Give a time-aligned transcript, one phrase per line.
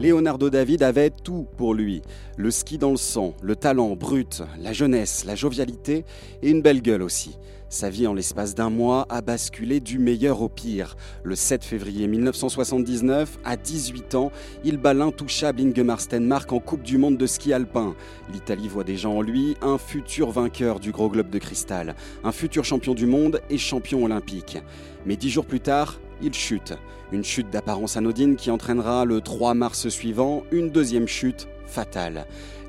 [0.00, 2.00] Leonardo David avait tout pour lui.
[2.38, 6.06] Le ski dans le sang, le talent brut, la jeunesse, la jovialité
[6.40, 7.36] et une belle gueule aussi.
[7.68, 10.96] Sa vie en l'espace d'un mois a basculé du meilleur au pire.
[11.22, 14.32] Le 7 février 1979, à 18 ans,
[14.64, 17.94] il bat l'intouchable Ingemar Stenmark en Coupe du Monde de ski alpin.
[18.32, 21.94] L'Italie voit déjà en lui un futur vainqueur du Gros Globe de Cristal,
[22.24, 24.56] un futur champion du monde et champion olympique.
[25.04, 26.74] Mais dix jours plus tard, il chute.
[27.12, 32.26] Une chute d'apparence anodine qui entraînera le 3 mars suivant une deuxième chute fatale.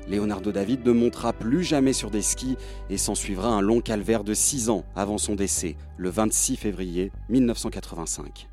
[0.08, 2.56] Leonardo David ne montera plus jamais sur des skis
[2.90, 8.48] et s'ensuivra un long calvaire de 6 ans avant son décès, le 26 février 1985.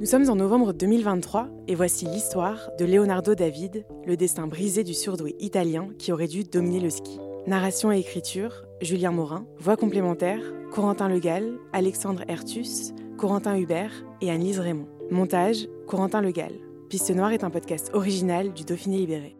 [0.00, 4.94] Nous sommes en novembre 2023 et voici l'histoire de Leonardo David, le destin brisé du
[4.94, 7.18] surdoué italien qui aurait dû dominer le ski.
[7.46, 9.46] Narration et écriture, Julien Morin.
[9.58, 10.40] Voix complémentaire,
[10.70, 14.88] Corentin Legal, Alexandre Ertus, Corentin Hubert et Anne-Lise Raymond.
[15.10, 16.52] Montage, Corentin Legal.
[16.90, 19.36] Piste Noire est un podcast original du Dauphiné Libéré.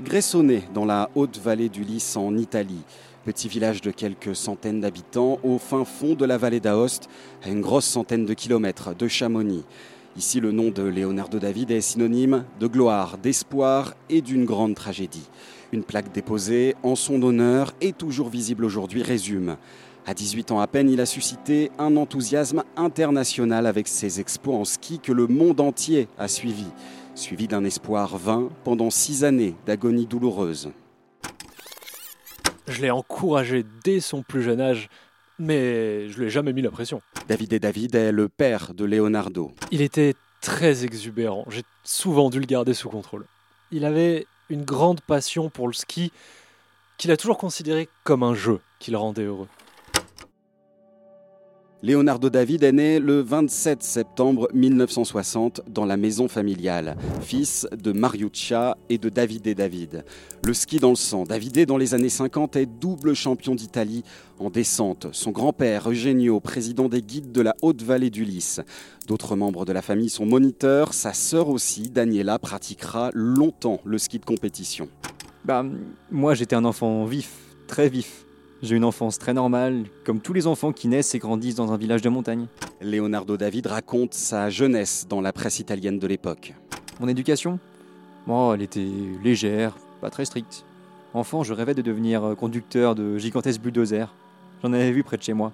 [0.00, 2.84] Gressonné, dans la haute vallée du Lys en Italie,
[3.24, 7.10] petit village de quelques centaines d'habitants au fin fond de la vallée d'Aoste,
[7.44, 9.64] à une grosse centaine de kilomètres de Chamonix.
[10.18, 15.30] Ici, le nom de Leonardo David est synonyme de gloire, d'espoir et d'une grande tragédie.
[15.70, 19.56] Une plaque déposée en son honneur et toujours visible aujourd'hui résume
[20.06, 24.64] à 18 ans à peine, il a suscité un enthousiasme international avec ses exploits en
[24.64, 26.66] ski que le monde entier a suivi,
[27.14, 30.72] suivi d'un espoir vain pendant six années d'agonie douloureuse.
[32.66, 34.88] Je l'ai encouragé dès son plus jeune âge,
[35.38, 37.00] mais je lui ai jamais mis la pression.
[37.28, 39.52] David et David est le père de Leonardo.
[39.70, 43.24] Il était très exubérant, j'ai souvent dû le garder sous contrôle.
[43.70, 46.12] Il avait une grande passion pour le ski
[46.96, 49.48] qu'il a toujours considéré comme un jeu qui le rendait heureux.
[51.80, 58.76] Leonardo David est né le 27 septembre 1960 dans la maison familiale, fils de Mariuccia
[58.88, 60.04] et de Davide David.
[60.44, 64.02] Le ski dans le sang, Davide dans les années 50 est double champion d'Italie
[64.40, 65.06] en descente.
[65.12, 68.60] Son grand-père Eugenio, président des guides de la Haute-Vallée du Lys.
[69.06, 74.18] D'autres membres de la famille sont moniteurs, sa sœur aussi, Daniela, pratiquera longtemps le ski
[74.18, 74.88] de compétition.
[75.44, 75.64] Bah,
[76.10, 77.30] moi j'étais un enfant vif,
[77.68, 78.24] très vif.
[78.60, 81.76] J'ai une enfance très normale, comme tous les enfants qui naissent et grandissent dans un
[81.76, 82.48] village de montagne.
[82.80, 86.54] Leonardo David raconte sa jeunesse dans la presse italienne de l'époque.
[86.98, 87.60] Mon éducation?
[88.26, 88.88] Bon, elle était
[89.22, 90.64] légère, pas très stricte.
[91.14, 94.12] Enfant, je rêvais de devenir conducteur de gigantesques bulldozers.
[94.64, 95.52] J'en avais vu près de chez moi.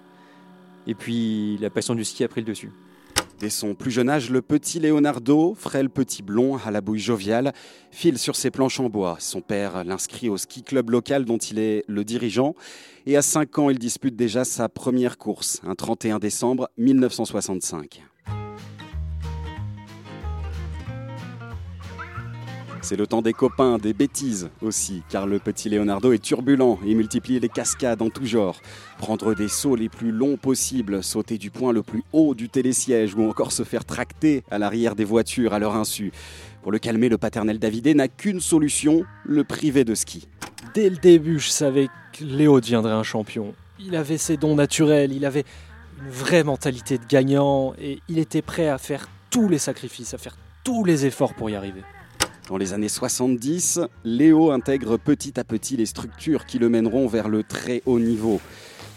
[0.87, 2.72] Et puis, la passion du ski a pris le dessus.
[3.41, 7.53] Dès son plus jeune âge, le petit Leonardo, frêle petit blond à la bouille joviale,
[7.91, 9.17] file sur ses planches en bois.
[9.19, 12.55] Son père l'inscrit au ski club local dont il est le dirigeant.
[13.06, 18.05] Et à 5 ans, il dispute déjà sa première course, un 31 décembre 1965.
[22.84, 26.95] C'est le temps des copains, des bêtises aussi, car le petit Leonardo est turbulent et
[26.95, 28.61] multiplie les cascades en tout genre.
[28.99, 33.15] Prendre des sauts les plus longs possibles, sauter du point le plus haut du télésiège
[33.15, 36.12] ou encore se faire tracter à l'arrière des voitures à leur insu.
[36.62, 40.28] Pour le calmer, le paternel Davidé n'a qu'une solution, le priver de ski.
[40.75, 43.55] Dès le début, je savais que Léo deviendrait un champion.
[43.78, 45.44] Il avait ses dons naturels, il avait
[46.03, 50.19] une vraie mentalité de gagnant et il était prêt à faire tous les sacrifices, à
[50.19, 51.81] faire tous les efforts pour y arriver.
[52.49, 57.28] Dans les années 70, Léo intègre petit à petit les structures qui le mèneront vers
[57.28, 58.38] le très haut niveau.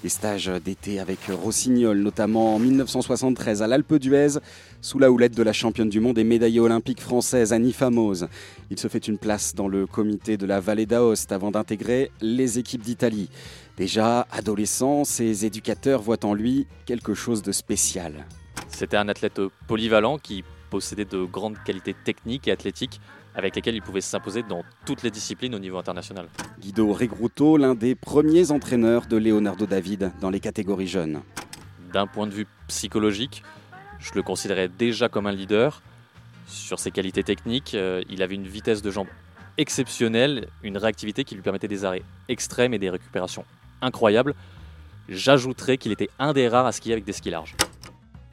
[0.04, 4.40] Les stages d'été avec Rossignol, notamment en 1973 à l'Alpe d'Huez,
[4.82, 8.28] sous la houlette de la championne du monde et médaillée olympique française Annie Famose.
[8.70, 12.60] Il se fait une place dans le comité de la Vallée d'Aoste avant d'intégrer les
[12.60, 13.30] équipes d'Italie.
[13.78, 18.26] Déjà adolescent, ses éducateurs voient en lui quelque chose de spécial.
[18.68, 23.00] C'était un athlète polyvalent qui possédait de grandes qualités techniques et athlétiques
[23.36, 26.28] avec lesquels il pouvait s'imposer dans toutes les disciplines au niveau international.
[26.60, 31.22] Guido Regruto, l'un des premiers entraîneurs de Leonardo David dans les catégories jeunes.
[31.94, 33.44] D'un point de vue psychologique,
[34.00, 35.82] je le considérais déjà comme un leader.
[36.48, 39.08] Sur ses qualités techniques, euh, il avait une vitesse de jambe
[39.58, 43.46] exceptionnelle, une réactivité qui lui permettait des arrêts extrêmes et des récupérations
[43.82, 44.34] incroyables.
[45.10, 47.56] J'ajouterais qu'il était un des rares à skier avec des skis larges.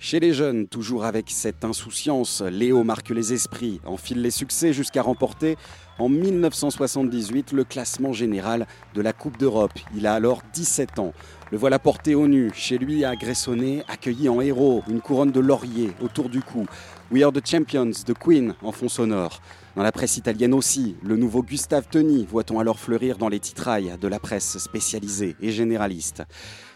[0.07, 5.01] Chez les jeunes, toujours avec cette insouciance, Léo marque les esprits, enfile les succès jusqu'à
[5.01, 5.57] remporter
[5.99, 9.73] en 1978 le classement général de la Coupe d'Europe.
[9.97, 11.15] Il a alors 17 ans.
[11.51, 15.41] Le voilà porté au nu, chez lui à Gressonnet, accueilli en héros, une couronne de
[15.41, 16.67] laurier autour du cou.
[17.11, 19.41] We are the champions, the Queen en fond sonore.
[19.75, 23.95] Dans la presse italienne aussi, le nouveau Gustave Tony voit-on alors fleurir dans les titrailles
[23.99, 26.23] de la presse spécialisée et généraliste.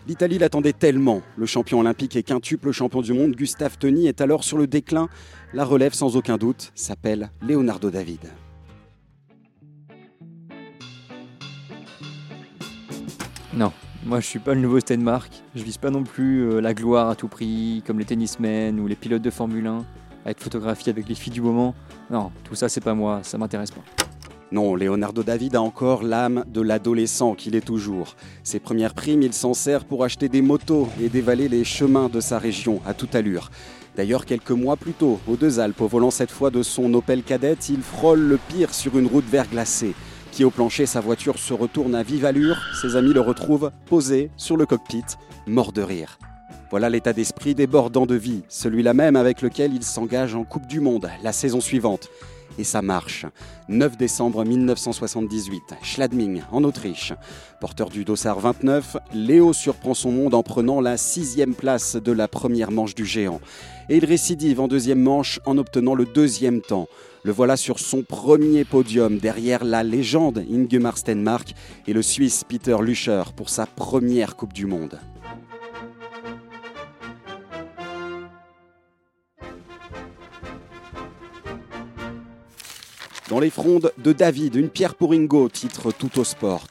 [0.08, 1.20] L'Italie l'attendait tellement.
[1.36, 5.10] Le champion olympique et quintuple champion du monde, Gustave Tony, est alors sur le déclin.
[5.52, 8.20] La relève sans aucun doute s'appelle Leonardo David.
[13.52, 13.70] Non,
[14.06, 15.30] moi je suis pas le nouveau Stenmark.
[15.54, 18.86] Je vise pas non plus euh, la gloire à tout prix, comme les tennismen ou
[18.86, 19.84] les pilotes de Formule 1,
[20.24, 21.74] à être photographié avec les filles du moment.
[22.10, 24.07] Non, tout ça c'est pas moi, ça m'intéresse pas.
[24.50, 28.16] Non, Leonardo David a encore l'âme de l'adolescent qu'il est toujours.
[28.44, 32.18] Ses premières primes, il s'en sert pour acheter des motos et dévaler les chemins de
[32.20, 33.50] sa région à toute allure.
[33.94, 37.24] D'ailleurs, quelques mois plus tôt, aux Deux Alpes, au volant cette fois de son Opel
[37.24, 39.94] Kadett, il frôle le pire sur une route verglacée.
[40.32, 42.56] Pied au plancher, sa voiture se retourne à vive allure.
[42.80, 45.04] Ses amis le retrouvent posé sur le cockpit,
[45.46, 46.18] mort de rire.
[46.70, 50.80] Voilà l'état d'esprit débordant de vie, celui-là même avec lequel il s'engage en Coupe du
[50.80, 52.08] Monde la saison suivante
[52.58, 53.24] et ça marche.
[53.68, 57.12] 9 décembre 1978, Schladming, en Autriche.
[57.60, 62.28] Porteur du dossard 29, Léo surprend son monde en prenant la sixième place de la
[62.28, 63.40] première manche du géant.
[63.88, 66.88] Et il récidive en deuxième manche en obtenant le deuxième temps.
[67.22, 71.54] Le voilà sur son premier podium derrière la légende Ingemar Stenmark
[71.86, 74.98] et le Suisse Peter Lucher pour sa première Coupe du Monde.
[83.28, 86.66] Dans les frondes de David, une pierre pour Ingo, titre tout au sport.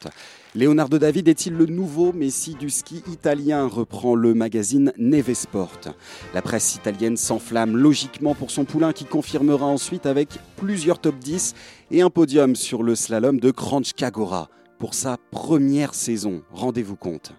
[0.56, 5.94] Leonardo David est-il le nouveau Messi du ski italien reprend le magazine Neve Sport.
[6.34, 11.54] La presse italienne s'enflamme logiquement pour son poulain qui confirmera ensuite avec plusieurs top 10
[11.92, 14.50] et un podium sur le slalom de Kranjkagora
[14.80, 16.42] pour sa première saison.
[16.52, 17.34] Rendez-vous compte.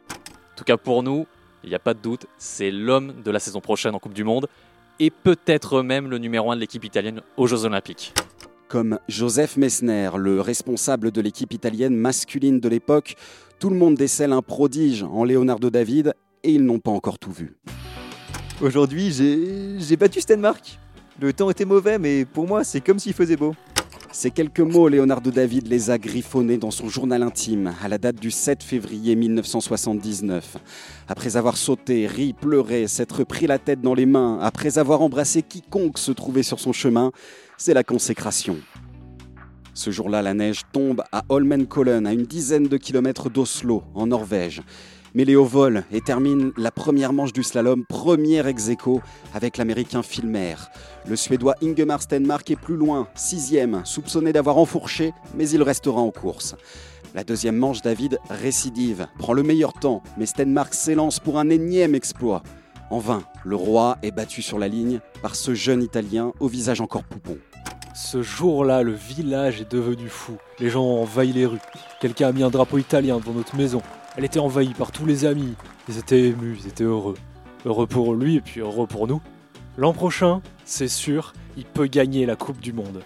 [0.52, 1.26] En tout cas pour nous,
[1.64, 4.22] il n'y a pas de doute, c'est l'homme de la saison prochaine en Coupe du
[4.22, 4.46] Monde
[5.00, 8.14] et peut-être même le numéro 1 de l'équipe italienne aux Jeux Olympiques
[8.68, 13.16] comme Joseph Messner, le responsable de l'équipe italienne masculine de l'époque.
[13.58, 17.32] Tout le monde décèle un prodige en Leonardo David et ils n'ont pas encore tout
[17.32, 17.56] vu.
[18.60, 20.78] Aujourd'hui, j'ai battu Stenmark.
[21.20, 23.54] Le temps était mauvais, mais pour moi, c'est comme s'il faisait beau.
[24.20, 28.16] Ces quelques mots, Leonardo David les a griffonnés dans son journal intime à la date
[28.16, 30.56] du 7 février 1979.
[31.06, 35.42] Après avoir sauté, ri, pleuré, s'être pris la tête dans les mains, après avoir embrassé
[35.42, 37.12] quiconque se trouvait sur son chemin,
[37.58, 38.56] c'est la consécration.
[39.72, 44.62] Ce jour-là, la neige tombe à Holmenkollen, à une dizaine de kilomètres d'Oslo, en Norvège.
[45.14, 48.70] Mais Léo vole et termine la première manche du slalom, première ex
[49.34, 50.55] avec l'américain Filmer.
[51.06, 56.10] Le suédois Ingemar Stenmark est plus loin, sixième, soupçonné d'avoir enfourché, mais il restera en
[56.10, 56.56] course.
[57.14, 61.94] La deuxième manche, David récidive, prend le meilleur temps, mais Stenmark s'élance pour un énième
[61.94, 62.43] exploit.
[62.90, 66.81] En vain, le roi est battu sur la ligne par ce jeune Italien au visage
[66.81, 67.38] encore poupon.
[67.94, 70.37] Ce jour-là, le village est devenu fou.
[70.61, 71.58] Les gens ont envahi les rues.
[72.00, 73.82] Quelqu'un a mis un drapeau italien devant notre maison.
[74.18, 75.54] Elle était envahie par tous les amis.
[75.88, 77.14] Ils étaient émus, ils étaient heureux.
[77.64, 79.20] Heureux pour lui et puis heureux pour nous.
[79.76, 83.04] L'an prochain, c'est sûr, il peut gagner la Coupe du Monde.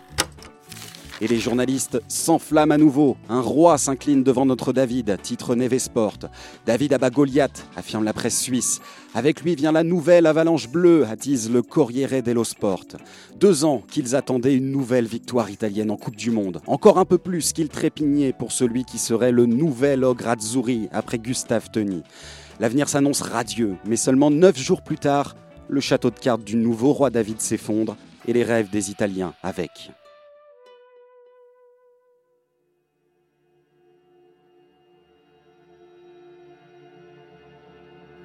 [1.22, 3.16] Et les journalistes s'enflamment à nouveau.
[3.28, 6.18] Un roi s'incline devant notre David, titre Neve Sport.
[6.66, 8.80] David abat Goliath, affirme la presse suisse.
[9.14, 12.86] Avec lui vient la nouvelle avalanche bleue, attise le Corriere dello Sport.
[13.38, 16.60] Deux ans qu'ils attendaient une nouvelle victoire italienne en Coupe du Monde.
[16.66, 21.20] Encore un peu plus qu'ils trépignaient pour celui qui serait le nouvel ogre Azzurri après
[21.20, 22.02] Gustave Tony.
[22.58, 25.36] L'avenir s'annonce radieux, mais seulement neuf jours plus tard,
[25.68, 29.92] le château de cartes du nouveau roi David s'effondre et les rêves des Italiens avec.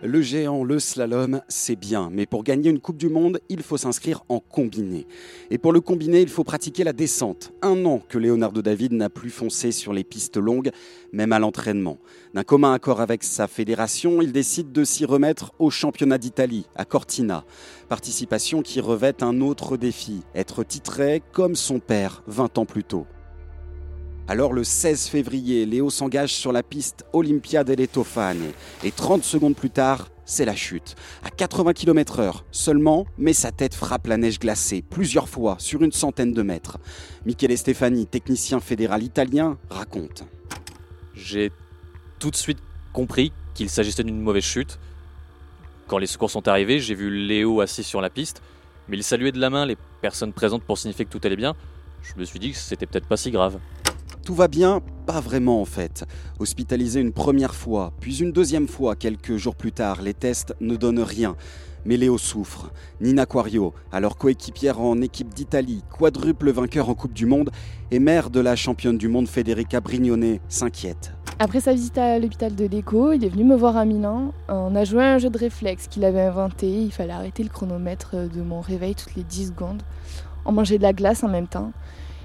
[0.03, 3.77] Le géant, le slalom, c'est bien, mais pour gagner une Coupe du Monde, il faut
[3.77, 5.07] s'inscrire en combiné.
[5.49, 7.51] Et pour le combiné, il faut pratiquer la descente.
[7.63, 10.69] Un an que Leonardo David n'a plus foncé sur les pistes longues,
[11.13, 11.97] même à l'entraînement.
[12.35, 16.85] D'un commun accord avec sa fédération, il décide de s'y remettre au championnat d'Italie, à
[16.85, 17.43] Cortina.
[17.89, 23.07] Participation qui revêt un autre défi, être titré comme son père 20 ans plus tôt.
[24.29, 28.51] Alors le 16 février, Léo s'engage sur la piste Olympia delle Tofane
[28.83, 30.95] et 30 secondes plus tard, c'est la chute.
[31.23, 35.93] À 80 km/h seulement, mais sa tête frappe la neige glacée plusieurs fois sur une
[35.93, 36.77] centaine de mètres.
[37.25, 40.25] Michele Stefani, technicien fédéral italien, raconte.
[41.13, 41.49] J'ai
[42.19, 42.59] tout de suite
[42.91, 44.77] compris qu'il s'agissait d'une mauvaise chute.
[45.87, 48.41] Quand les secours sont arrivés, j'ai vu Léo assis sur la piste,
[48.89, 51.55] mais il saluait de la main les personnes présentes pour signifier que tout allait bien.
[52.03, 53.59] Je me suis dit que c'était peut-être pas si grave.
[54.27, 56.03] Tout va bien Pas vraiment en fait.
[56.37, 60.75] Hospitalisé une première fois, puis une deuxième fois quelques jours plus tard, les tests ne
[60.75, 61.37] donnent rien.
[61.85, 62.73] Mais Léo souffre.
[62.99, 67.51] Nina Quario, alors coéquipière en équipe d'Italie, quadruple vainqueur en Coupe du Monde
[67.89, 71.13] et mère de la championne du monde Federica Brignone, s'inquiète.
[71.39, 74.33] Après sa visite à l'hôpital de l'Écho, il est venu me voir à Milan.
[74.49, 76.67] On a joué un jeu de réflexe qu'il avait inventé.
[76.67, 79.83] Il fallait arrêter le chronomètre de mon réveil toutes les 10 secondes.
[80.43, 81.71] On mangeait de la glace en même temps.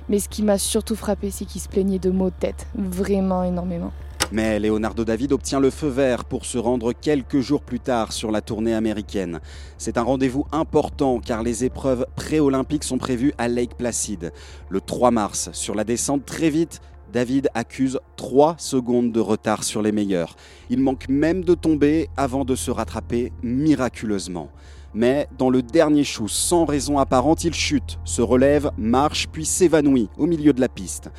[0.09, 3.45] Mais ce qui m'a surtout frappé, c'est qu'il se plaignait de maux de tête, vraiment
[3.45, 3.93] énormément.
[4.33, 8.31] Mais Leonardo David obtient le feu vert pour se rendre quelques jours plus tard sur
[8.31, 9.41] la tournée américaine.
[9.77, 14.33] C'est un rendez-vous important car les épreuves pré-olympiques sont prévues à Lake Placid.
[14.71, 16.81] Le 3 mars, sur la descente très vite,
[17.13, 20.35] David accuse 3 secondes de retard sur les meilleurs.
[20.71, 24.49] Il manque même de tomber avant de se rattraper miraculeusement.
[24.95, 30.11] Mais dans le dernier chou, sans raison apparente, il chute, se relève, marche, puis s'évanouit
[30.19, 31.11] au milieu de la piste.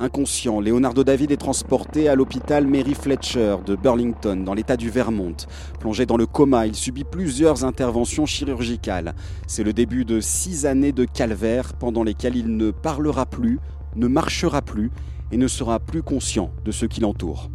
[0.00, 5.36] Inconscient, Leonardo David est transporté à l'hôpital Mary Fletcher de Burlington, dans l'état du Vermont.
[5.80, 9.14] Plongé dans le coma, il subit plusieurs interventions chirurgicales.
[9.46, 13.60] C'est le début de six années de calvaire pendant lesquelles il ne parlera plus,
[13.96, 14.90] ne marchera plus
[15.30, 17.48] et ne sera plus conscient de ce qui l'entoure.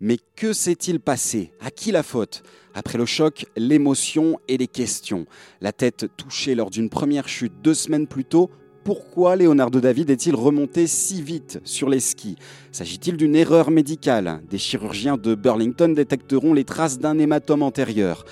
[0.00, 1.52] Mais que s'est-il passé?
[1.60, 2.42] À qui la faute?
[2.74, 5.26] Après le choc, l'émotion et les questions.
[5.62, 8.50] La tête touchée lors d'une première chute deux semaines plus tôt,
[8.84, 12.36] pourquoi Leonardo David est-il remonté si vite sur les skis?
[12.70, 14.42] S'agit-il d'une erreur médicale?
[14.48, 18.24] Des chirurgiens de Burlington détecteront les traces d'un hématome antérieur.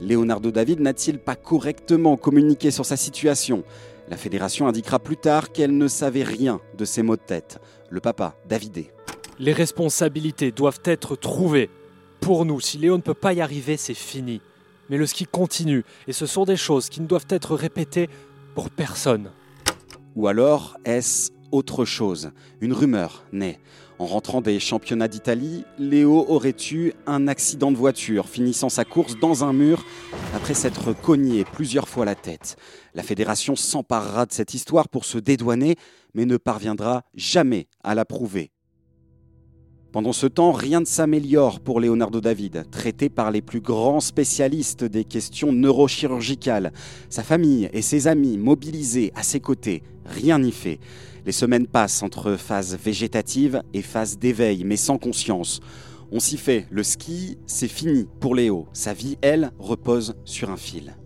[0.00, 3.62] Leonardo David n'a-t-il pas correctement communiqué sur sa situation?
[4.08, 7.58] La fédération indiquera plus tard qu'elle ne savait rien de ses maux de tête.
[7.88, 8.90] Le papa, Davidé.
[9.38, 11.70] Les responsabilités doivent être trouvées.
[12.20, 14.40] Pour nous, si Léo ne peut pas y arriver, c'est fini.
[14.90, 18.08] Mais le ski continue, et ce sont des choses qui ne doivent être répétées
[18.54, 19.32] pour personne.
[20.14, 22.30] Ou alors est-ce autre chose?
[22.60, 23.58] Une rumeur naît.
[23.98, 29.18] En rentrant des championnats d'Italie, Léo aurait eu un accident de voiture, finissant sa course
[29.18, 29.84] dans un mur
[30.34, 32.56] après s'être cogné plusieurs fois la tête?
[32.94, 35.76] La fédération s'emparera de cette histoire pour se dédouaner,
[36.14, 38.50] mais ne parviendra jamais à la prouver.
[39.92, 44.84] Pendant ce temps, rien ne s'améliore pour Leonardo David, traité par les plus grands spécialistes
[44.84, 46.72] des questions neurochirurgicales.
[47.10, 50.80] Sa famille et ses amis mobilisés à ses côtés, rien n'y fait.
[51.26, 55.60] Les semaines passent entre phase végétative et phase d'éveil, mais sans conscience.
[56.10, 58.68] On s'y fait, le ski, c'est fini pour Léo.
[58.72, 60.96] Sa vie, elle, repose sur un fil.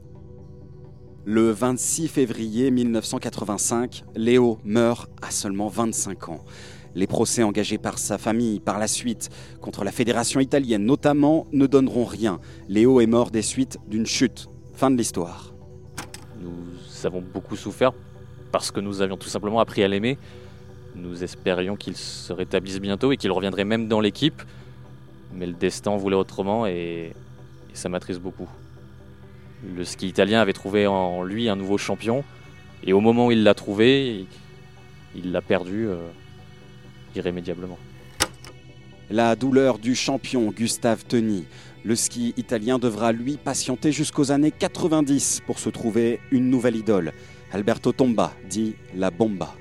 [1.24, 6.44] Le 26 février 1985, Léo meurt à seulement 25 ans.
[6.96, 9.28] Les procès engagés par sa famille par la suite
[9.60, 12.40] contre la fédération italienne notamment ne donneront rien.
[12.70, 14.46] Léo est mort des suites d'une chute.
[14.72, 15.52] Fin de l'histoire.
[16.40, 16.54] Nous
[17.04, 17.92] avons beaucoup souffert
[18.50, 20.16] parce que nous avions tout simplement appris à l'aimer.
[20.94, 24.42] Nous espérions qu'il se rétablisse bientôt et qu'il reviendrait même dans l'équipe.
[25.34, 27.12] Mais le destin voulait autrement et,
[27.74, 28.48] ça m'attriste beaucoup.
[29.76, 32.24] Le ski italien avait trouvé en lui un nouveau champion
[32.84, 34.24] et au moment où il l'a trouvé,
[35.14, 35.88] il l'a perdu.
[35.88, 35.98] Euh,
[37.16, 37.78] irrémédiablement.
[39.10, 41.44] La douleur du champion Gustave Teni.
[41.84, 47.12] Le ski italien devra lui patienter jusqu'aux années 90 pour se trouver une nouvelle idole.
[47.52, 49.54] Alberto Tomba dit la bomba.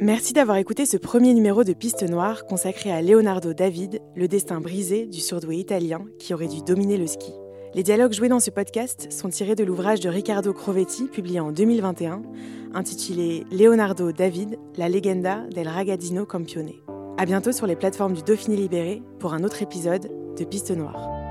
[0.00, 4.60] Merci d'avoir écouté ce premier numéro de Piste Noire consacré à Leonardo David, le destin
[4.60, 7.30] brisé du surdoué italien qui aurait dû dominer le ski.
[7.74, 11.52] Les dialogues joués dans ce podcast sont tirés de l'ouvrage de Riccardo Crovetti, publié en
[11.52, 12.22] 2021,
[12.74, 16.82] intitulé Leonardo David, la legenda del ragazzino campione.
[17.16, 21.21] À bientôt sur les plateformes du Dauphiné Libéré pour un autre épisode de Piste Noire.